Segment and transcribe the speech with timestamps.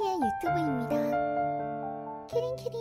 [0.00, 0.96] 큐티의 유튜브입니다.
[2.26, 2.80] 키링키링.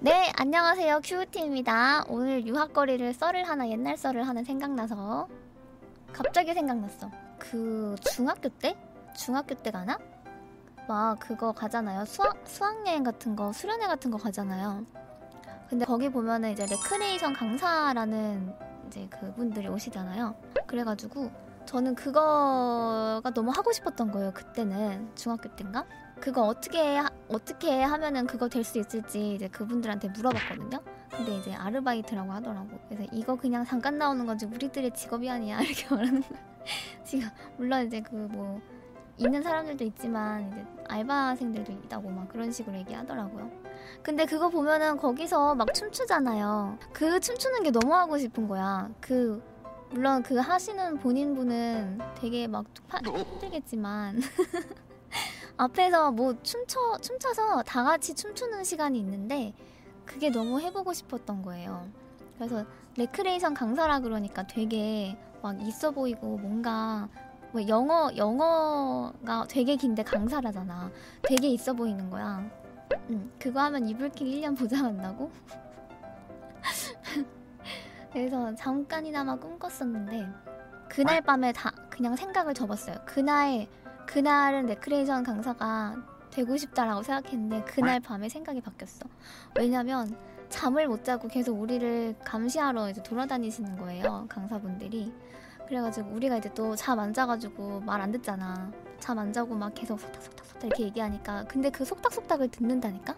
[0.00, 1.00] 네, 안녕하세요.
[1.04, 2.06] 큐티입니다.
[2.08, 5.28] 오늘 유학거리를 썰을 하나 옛날 썰을 하나 생각나서
[6.12, 7.10] 갑자기 생각났어.
[7.38, 8.76] 그 중학교 때?
[9.16, 9.98] 중학교 때 가나?
[10.88, 12.06] 막 그거 가잖아요.
[12.06, 14.84] 수학 수학여행 같은 거, 수련회 같은 거 가잖아요.
[15.70, 20.34] 근데 거기 보면은 이제 레크레이션 강사라는 이제 그분들이 오시잖아요.
[20.66, 21.30] 그래가지고
[21.66, 24.32] 저는 그거가 너무 하고 싶었던 거예요.
[24.32, 25.84] 그때는 중학교 때인가?
[26.20, 30.80] 그거 어떻게 하, 어떻게 하면은 그거 될 수 있을지 이제 그분들한테 물어봤거든요.
[31.10, 32.68] 근데 이제 아르바이트라고 하더라고.
[32.88, 36.40] 그래서 이거 그냥 잠깐 나오는 거지 우리들의 직업이 아니야 이렇게 말하는 거야.
[37.04, 38.60] 지금 물론 이제 그 뭐
[39.20, 43.50] 있는 사람들도 있지만 이제 알바생들도 있다고 막 그런 식으로 얘기하더라고요.
[44.02, 46.78] 근데 그거 보면은 거기서 막 춤추잖아요.
[46.92, 48.88] 그 춤추는 게 너무 하고 싶은 거야.
[49.00, 49.42] 그
[49.90, 54.20] 물론 그 하시는 본인 분은 되게 막 파- 힘들겠지만
[55.56, 59.54] 앞에서 뭐 춤춰 춤춰서 다 같이 춤추는 시간이 있는데
[60.04, 61.86] 그게 너무 해보고 싶었던 거예요.
[62.36, 62.64] 그래서
[62.96, 67.08] 레크레이션 강사라 그러니까 되게 막 있어 보이고 뭔가
[67.52, 70.90] 뭐 영어 영어가 되게 긴데 강사라잖아.
[71.22, 72.48] 되게 있어 보이는 거야.
[73.10, 75.30] 응, 그거 하면 이불킥 1년 보장한다고?
[78.12, 80.26] 그래서 잠깐이나마 꿈꿨었는데
[80.88, 82.96] 그날 밤에 다 그냥 생각을 접었어요.
[83.04, 83.66] 그날
[84.06, 85.94] 그날은 레크레이션 강사가
[86.30, 89.06] 되고 싶다라고 생각했는데 그날 밤에 생각이 바뀌었어.
[89.56, 90.16] 왜냐면
[90.48, 95.12] 잠을 못 자고 계속 우리를 감시하러 이제 돌아다니시는 거예요 강사분들이.
[95.66, 98.72] 그래가지고 우리가 이제 또 잠 안 자가지고 말 안 듣잖아.
[99.00, 103.14] 잠 안 자고 막 계속 속닥속닥속닥 이렇게 얘기하니까 근데 그 속닥속닥을 듣는다니까.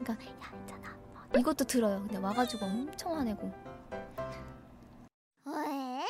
[0.00, 0.96] 그러니까 야 있잖아
[1.36, 1.98] 이것도 들어요.
[2.00, 3.52] 근데 와가지고 엄청 화내고.
[5.44, 6.04] 왜?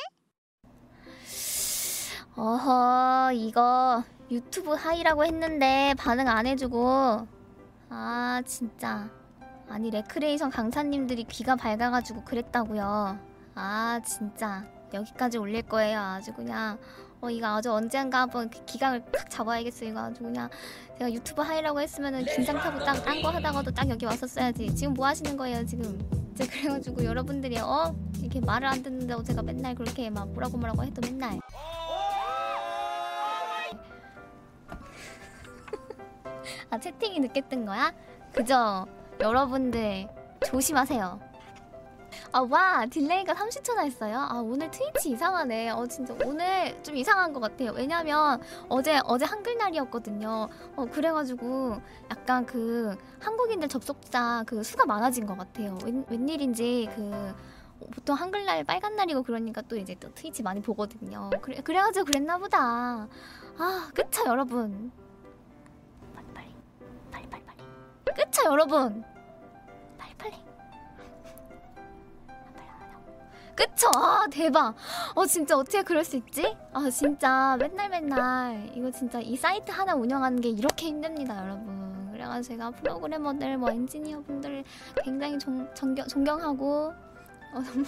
[2.35, 7.27] 어허 이거 유튜브 hi라고 했는데 반응 안 해주고
[7.89, 9.09] 아 진짜
[9.67, 13.17] 아니 레크레이션 강사님들이 귀가 밝아가지고 그랬다고요
[13.55, 16.77] 아 진짜 여기까지 올릴 거예요 아주 그냥
[17.21, 20.49] 어 이거 아주 언젠가 한번 그 기강을 탁 잡아야겠어 이거 아주 그냥
[20.97, 25.05] 제가 유튜브 hi라고 했으면은 긴장 타고 딱 딴 거 하다가도 딱 여기 왔었어야지 지금 뭐
[25.07, 25.99] 하시는 거예요 지금
[26.33, 31.01] 이제 그래가지고 여러분들이 어 이렇게 말을 안 듣는다고 제가 맨날 그렇게 막 뭐라고 뭐라고 해도
[31.03, 31.39] 맨날
[36.69, 37.91] 아 채팅이 늦게 뜬 거야?
[38.33, 38.85] 그죠?
[39.19, 40.07] 여러분들
[40.45, 41.19] 조심하세요.
[42.31, 44.19] 아 와 delay가 30초나 했어요.
[44.29, 45.71] 아 오늘 트위치 이상하네.
[45.71, 47.71] 어 진짜 오늘 좀 이상한 것 같아요.
[47.71, 50.47] 왜냐면 어제 어제 한글날이었거든요.
[50.75, 51.81] 어 그래가지고
[52.11, 55.77] 약간 그 한국인들 접속자 그 수가 많아진 것 같아요.
[55.83, 57.33] 웬, 웬일인지 그
[57.93, 61.31] 보통 한글날 빨간 날이고 그러니까 또 이제 또 트위치 많이 보거든요.
[61.41, 63.07] 그래 그래가지고 그랬나 보다.
[63.57, 64.91] 아 그쵸 여러분.
[66.13, 66.53] 빨리
[67.11, 68.15] 빨리 빨리 빨리.
[68.15, 69.03] 그쵸 여러분.
[73.59, 74.73] 그쵸 아 대박.
[75.15, 76.55] 어 진짜 어떻게 그럴 수 있지?
[76.71, 82.09] 아 진짜 맨날 맨날 이거 진짜 이 사이트 하나 운영하는 게 이렇게 힘듭니다 여러분.
[82.13, 84.63] 그래가지고 제가 프로그래머들 뭐 엔지니어 분들
[85.03, 86.93] 굉장히 존, 존경, 존경하고
[87.53, 87.85] 어 정말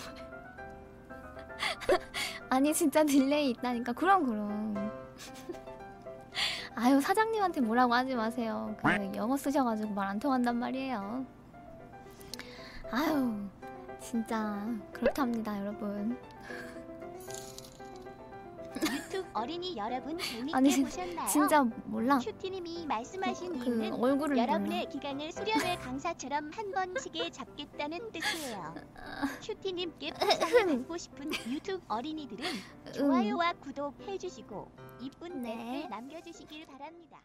[2.49, 4.91] 아니 진짜 delay 있다니까 그럼 그럼
[6.75, 8.75] 아유 사장님한테 뭐라고 하지 마세요.
[8.81, 11.25] 그 영어 쓰셔가지고 말 안 통한단 말이에요.
[12.91, 13.47] 아유
[14.01, 16.17] 진짜 그렇답니다 여러분.
[18.91, 21.27] 유튜브 어린이 여러분 재밌게 아니, 진- 보셨나요?
[21.27, 22.17] 진짜 몰라.
[22.19, 28.73] 큐티님이 말씀하신 그 이유는 얼굴을 여러분의 기강을 수련회 강사처럼 한 번씩에 잡겠다는 뜻이에요.
[29.43, 30.11] 큐티님께
[30.87, 32.51] 받고 싶은 유튜브 어린이들은 몰라.
[32.87, 35.55] 음, 좋아요와 구독 해주시고 이쁜 네.
[35.83, 37.21] 댓글 남겨주시길 바랍니다.